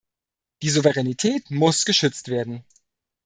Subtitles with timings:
[0.63, 2.65] Die Souveränität muss geschützt werden.